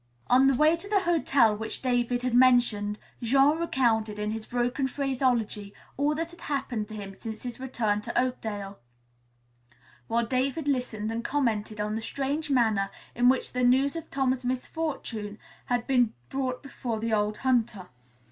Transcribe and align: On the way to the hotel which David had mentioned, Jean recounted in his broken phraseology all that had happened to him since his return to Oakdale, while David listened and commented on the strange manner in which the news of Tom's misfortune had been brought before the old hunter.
On 0.31 0.47
the 0.47 0.57
way 0.57 0.75
to 0.77 0.89
the 0.89 1.01
hotel 1.01 1.55
which 1.55 1.83
David 1.83 2.23
had 2.23 2.33
mentioned, 2.33 2.97
Jean 3.21 3.59
recounted 3.59 4.17
in 4.17 4.31
his 4.31 4.47
broken 4.47 4.87
phraseology 4.87 5.75
all 5.95 6.15
that 6.15 6.31
had 6.31 6.41
happened 6.41 6.87
to 6.87 6.95
him 6.95 7.13
since 7.13 7.43
his 7.43 7.59
return 7.59 8.01
to 8.01 8.19
Oakdale, 8.19 8.79
while 10.07 10.25
David 10.25 10.67
listened 10.67 11.11
and 11.11 11.23
commented 11.23 11.79
on 11.79 11.93
the 11.95 12.01
strange 12.01 12.49
manner 12.49 12.89
in 13.13 13.29
which 13.29 13.53
the 13.53 13.63
news 13.63 13.95
of 13.95 14.09
Tom's 14.09 14.43
misfortune 14.43 15.37
had 15.67 15.85
been 15.85 16.13
brought 16.29 16.63
before 16.63 16.99
the 16.99 17.13
old 17.13 17.37
hunter. 17.45 17.89